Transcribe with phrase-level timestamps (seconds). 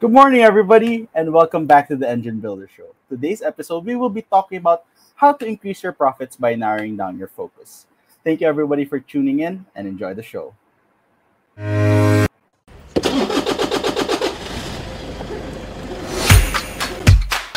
[0.00, 2.94] Good morning, everybody, and welcome back to the Engine Builder Show.
[3.08, 4.84] Today's episode, we will be talking about
[5.16, 7.86] how to increase your profits by narrowing down your focus.
[8.22, 10.54] Thank you, everybody, for tuning in and enjoy the show.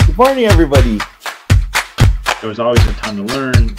[0.08, 0.98] Good morning, everybody.
[2.42, 3.76] There was always a ton to learn.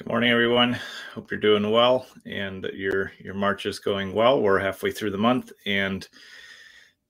[0.00, 0.78] Good morning, everyone.
[1.12, 4.40] Hope you're doing well and that your your March is going well.
[4.40, 6.08] We're halfway through the month and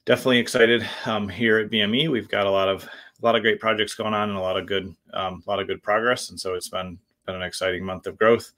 [0.06, 2.10] definitely excited um, here at BME.
[2.10, 4.56] We've got a lot of a lot of great projects going on and a lot
[4.56, 6.30] of good um, a lot of good progress.
[6.30, 8.50] And so it's been been an exciting month of growth.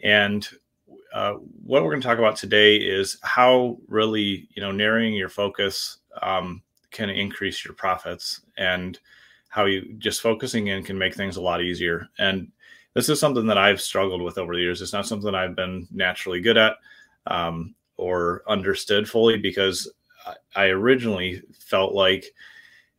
[0.00, 0.46] And
[1.14, 1.32] uh,
[1.64, 6.00] what we're going to talk about today is how really you know narrowing your focus
[6.20, 8.98] um, can increase your profits and
[9.48, 12.10] how you just focusing in can make things a lot easier.
[12.18, 12.52] And
[12.94, 14.80] this is something that I've struggled with over the years.
[14.80, 16.76] It's not something I've been naturally good at
[17.26, 19.92] um, or understood fully because
[20.56, 22.24] I originally felt like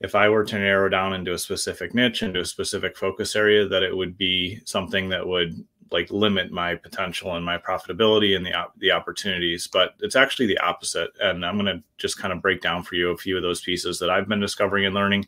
[0.01, 3.67] if I were to narrow down into a specific niche, into a specific focus area,
[3.67, 8.45] that it would be something that would like limit my potential and my profitability and
[8.45, 9.67] the the opportunities.
[9.67, 11.11] But it's actually the opposite.
[11.21, 13.61] And I'm going to just kind of break down for you a few of those
[13.61, 15.25] pieces that I've been discovering and learning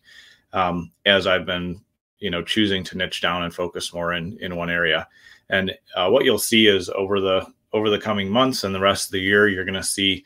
[0.54, 1.82] um, as I've been
[2.20, 5.08] you know choosing to niche down and focus more in in one area.
[5.50, 9.08] And uh, what you'll see is over the over the coming months and the rest
[9.08, 10.24] of the year you're going to see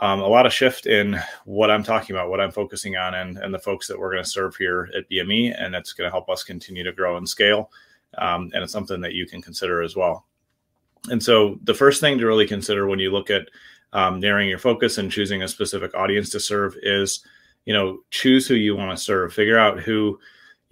[0.00, 3.38] um, a lot of shift in what i'm talking about what i'm focusing on and
[3.38, 6.10] and the folks that we're going to serve here at bme and it's going to
[6.10, 7.70] help us continue to grow and scale
[8.18, 10.26] um, and it's something that you can consider as well.
[11.10, 13.48] And so the first thing to really consider when you look at
[13.92, 17.20] um, narrowing your focus and choosing a specific audience to serve is
[17.64, 19.32] you know choose who you want to serve.
[19.32, 20.18] Figure out who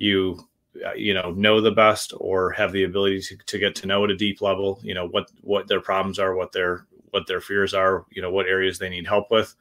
[0.02, 0.38] you
[0.86, 4.04] uh, you know know the best or have the ability to, to get to know
[4.04, 7.40] at a deep level you know what what their problems are what their what their
[7.40, 9.54] fears are you know what areas they need help with.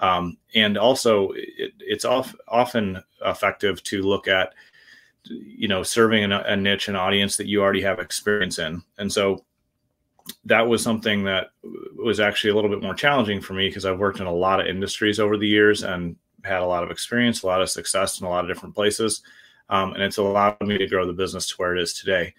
[0.00, 4.54] Um, and also it, it's off, often effective to look at
[5.24, 8.82] you know serving a, a niche an audience that you already have experience in.
[8.98, 9.44] And so
[10.44, 11.48] that was something that
[11.96, 14.60] was actually a little bit more challenging for me because I've worked in a lot
[14.60, 16.14] of industries over the years and
[16.44, 19.22] had a lot of experience, a lot of success in a lot of different places
[19.70, 22.34] um, and it's allowed me to grow the business to where it is today.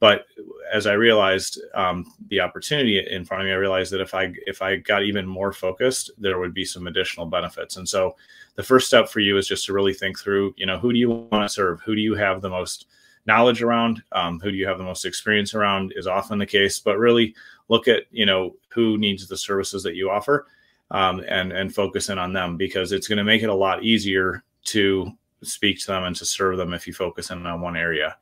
[0.00, 0.26] But
[0.72, 4.34] as I realized um, the opportunity in front of me, I realized that if I
[4.46, 7.76] if I got even more focused, there would be some additional benefits.
[7.76, 8.16] And so,
[8.56, 10.52] the first step for you is just to really think through.
[10.56, 11.80] You know, who do you want to serve?
[11.82, 12.86] Who do you have the most
[13.24, 14.02] knowledge around?
[14.12, 15.94] Um, who do you have the most experience around?
[15.96, 17.34] Is often the case, but really
[17.68, 20.48] look at you know who needs the services that you offer,
[20.90, 23.84] um, and and focus in on them because it's going to make it a lot
[23.84, 25.10] easier to
[25.46, 28.16] speak to them and to serve them if you focus in on one area.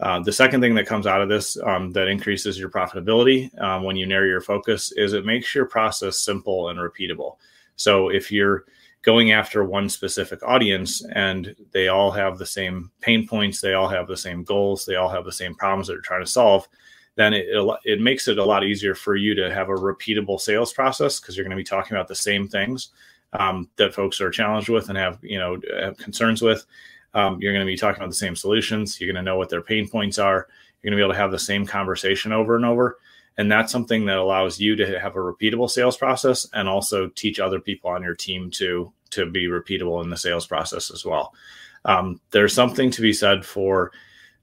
[0.00, 3.82] Uh, the second thing that comes out of this um, that increases your profitability um,
[3.82, 7.36] when you narrow your focus is it makes your process simple and repeatable.
[7.76, 8.64] So if you're
[9.02, 13.88] going after one specific audience and they all have the same pain points, they all
[13.88, 16.66] have the same goals, they all have the same problems that they're trying to solve,
[17.16, 17.46] then it,
[17.84, 21.36] it makes it a lot easier for you to have a repeatable sales process because
[21.36, 22.90] you're going to be talking about the same things
[23.32, 26.64] um, that folks are challenged with and have you know have concerns with.
[27.12, 29.00] Um, you're going to be talking about the same solutions.
[29.00, 30.46] You're going to know what their pain points are.
[30.82, 32.98] You're going to be able to have the same conversation over and over.
[33.36, 37.40] And that's something that allows you to have a repeatable sales process and also teach
[37.40, 41.34] other people on your team to to be repeatable in the sales process as well.
[41.84, 43.92] Um, there's something to be said for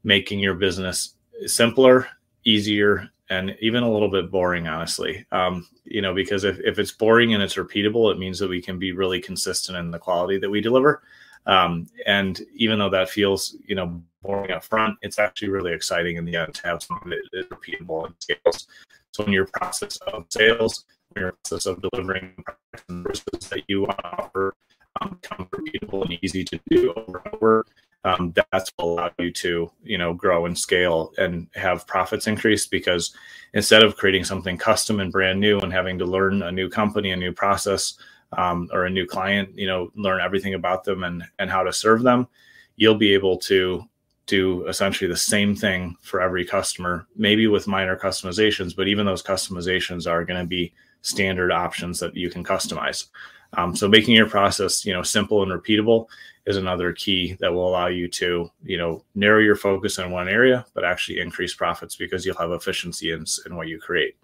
[0.03, 1.13] making your business
[1.45, 2.07] simpler,
[2.43, 5.25] easier, and even a little bit boring, honestly.
[5.31, 8.61] Um, you know, because if, if it's boring and it's repeatable, it means that we
[8.61, 11.01] can be really consistent in the quality that we deliver.
[11.45, 16.17] Um, and even though that feels, you know, boring up front, it's actually really exciting
[16.17, 18.67] in the end to have something that is repeatable and scales.
[19.13, 22.44] So in your process of sales, in your process of delivering
[22.89, 24.55] services that you want to offer,
[25.01, 27.65] um, become repeatable and easy to do over and over
[28.03, 32.67] um, that's what allow you to you know grow and scale and have profits increase
[32.67, 33.13] because
[33.53, 37.11] instead of creating something custom and brand new and having to learn a new company
[37.11, 37.95] a new process
[38.38, 41.73] um, or a new client you know learn everything about them and and how to
[41.73, 42.27] serve them
[42.75, 43.83] you'll be able to
[44.25, 49.23] do essentially the same thing for every customer maybe with minor customizations but even those
[49.23, 53.07] customizations are going to be standard options that you can customize
[53.53, 56.07] um, so making your process you know simple and repeatable
[56.47, 60.29] is another key that will allow you to, you know, narrow your focus in one
[60.29, 64.15] area, but actually increase profits because you'll have efficiency in, in what you create.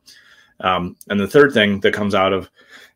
[0.62, 2.50] Um, and the third thing that comes out of,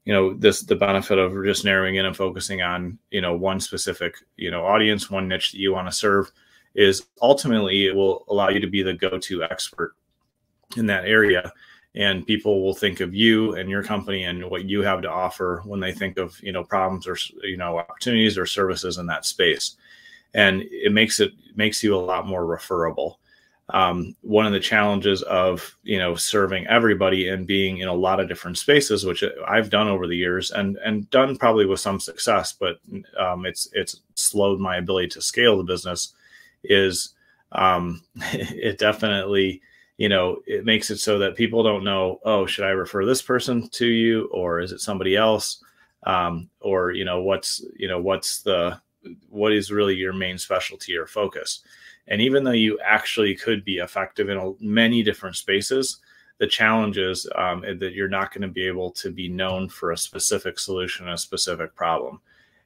[0.05, 3.59] you know this the benefit of just narrowing in and focusing on you know one
[3.59, 6.31] specific you know audience one niche that you want to serve
[6.75, 9.95] is ultimately it will allow you to be the go-to expert
[10.77, 11.51] in that area
[11.95, 15.61] and people will think of you and your company and what you have to offer
[15.65, 19.25] when they think of you know problems or you know opportunities or services in that
[19.25, 19.75] space
[20.33, 23.19] and it makes it makes you a lot more referable
[23.69, 28.19] um, one of the challenges of you know serving everybody and being in a lot
[28.19, 31.99] of different spaces, which I've done over the years and and done probably with some
[31.99, 32.79] success, but
[33.19, 36.13] um, it's it's slowed my ability to scale the business.
[36.63, 37.13] Is
[37.51, 39.61] um, it definitely
[39.97, 43.21] you know it makes it so that people don't know oh should I refer this
[43.21, 45.63] person to you or is it somebody else
[46.05, 48.79] um, or you know what's you know what's the
[49.29, 51.61] what is really your main specialty or focus
[52.07, 55.97] and even though you actually could be effective in many different spaces,
[56.39, 59.91] the challenge is um, that you're not going to be able to be known for
[59.91, 62.21] a specific solution, a specific problem.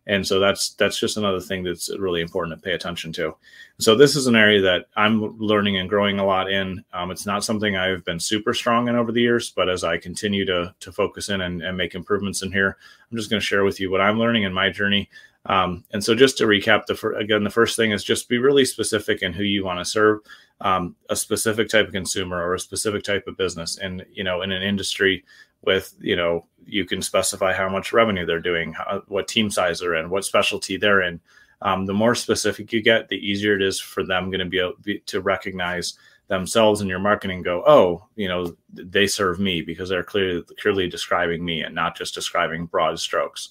[0.08, 3.36] And so that's that's just another thing that's really important to pay attention to.
[3.80, 6.84] So this is an area that I'm learning and growing a lot in.
[6.94, 9.98] Um, it's not something I've been super strong in over the years, but as I
[9.98, 12.78] continue to to focus in and, and make improvements in here,
[13.12, 15.10] I'm just going to share with you what I'm learning in my journey
[15.46, 18.38] um, and so, just to recap, the fir- again, the first thing is just be
[18.38, 20.20] really specific in who you want to serve,
[20.62, 24.44] um, a specific type of consumer or a specific type of business, and you know,
[24.44, 25.24] in an industry
[25.64, 29.80] with you know, you can specify how much revenue they're doing, how, what team size
[29.80, 31.20] they're in, what specialty they're in.
[31.64, 34.60] Um, the more specific you get, the easier it is for them going to be
[34.60, 34.74] able
[35.06, 35.94] to recognize
[36.28, 37.44] themselves in your marketing.
[37.44, 41.96] Go, oh, you know, they serve me because they're clearly clearly describing me and not
[41.96, 43.50] just describing broad strokes.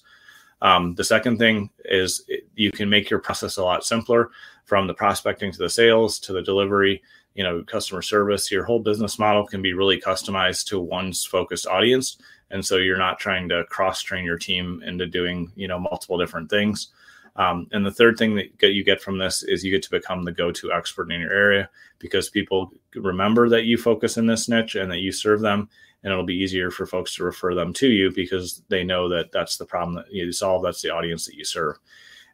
[0.61, 2.23] Um, the second thing is
[2.55, 4.29] you can make your process a lot simpler
[4.65, 7.01] from the prospecting to the sales to the delivery,
[7.35, 8.51] you know, customer service.
[8.51, 12.17] Your whole business model can be really customized to one's focused audience.
[12.49, 16.17] And so you're not trying to cross train your team into doing, you know, multiple
[16.17, 16.89] different things.
[17.37, 20.25] Um, and the third thing that you get from this is you get to become
[20.25, 24.75] the go-to expert in your area because people remember that you focus in this niche
[24.75, 25.69] and that you serve them
[26.03, 29.31] and it'll be easier for folks to refer them to you because they know that
[29.31, 31.77] that's the problem that you solve that's the audience that you serve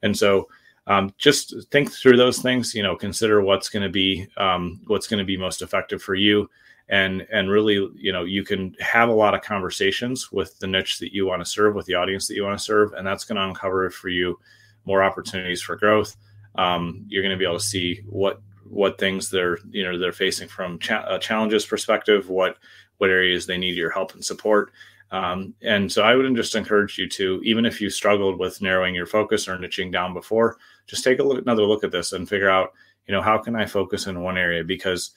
[0.01, 0.47] and so
[0.87, 5.07] um, just think through those things you know consider what's going to be um, what's
[5.07, 6.49] going to be most effective for you
[6.89, 10.99] and and really you know you can have a lot of conversations with the niche
[10.99, 13.25] that you want to serve with the audience that you want to serve and that's
[13.25, 14.39] going to uncover for you
[14.85, 16.15] more opportunities for growth
[16.55, 20.11] um, you're going to be able to see what what things they're you know they're
[20.11, 22.57] facing from cha- challenges perspective what
[22.97, 24.71] what areas they need your help and support.
[25.11, 28.93] Um, and so I would just encourage you to, even if you struggled with narrowing
[28.93, 32.27] your focus or niching down before, just take a look, another look at this and
[32.27, 32.73] figure out,
[33.07, 34.63] you know, how can I focus in one area?
[34.63, 35.11] Because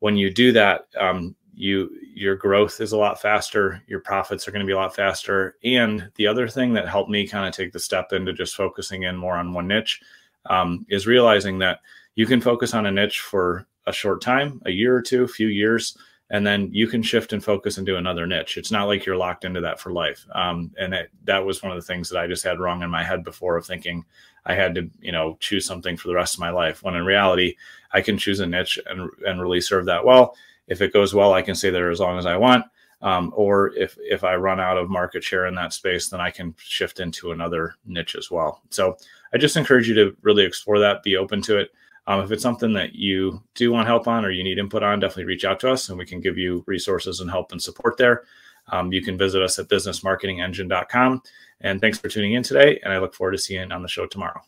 [0.00, 4.50] when you do that, um, you your growth is a lot faster, your profits are
[4.50, 5.56] going to be a lot faster.
[5.64, 9.04] And the other thing that helped me kind of take the step into just focusing
[9.04, 10.00] in more on one niche
[10.46, 11.80] um, is realizing that
[12.14, 15.28] you can focus on a niche for a short time, a year or two, a
[15.28, 15.96] few years,
[16.30, 18.56] and then you can shift and focus and do another niche.
[18.56, 20.24] It's not like you're locked into that for life.
[20.32, 22.90] Um, and it, that was one of the things that I just had wrong in
[22.90, 24.04] my head before of thinking
[24.46, 26.82] I had to, you know, choose something for the rest of my life.
[26.82, 27.56] When in reality,
[27.92, 30.36] I can choose a niche and and really serve that well.
[30.68, 32.64] If it goes well, I can stay there as long as I want.
[33.02, 36.30] Um, or if if I run out of market share in that space, then I
[36.30, 38.62] can shift into another niche as well.
[38.70, 38.96] So
[39.34, 41.70] I just encourage you to really explore that, be open to it.
[42.10, 44.98] Um, if it's something that you do want help on or you need input on,
[44.98, 47.98] definitely reach out to us and we can give you resources and help and support
[47.98, 48.24] there.
[48.72, 51.22] Um, you can visit us at businessmarketingengine.com.
[51.60, 52.80] And thanks for tuning in today.
[52.82, 54.40] And I look forward to seeing you on the show tomorrow.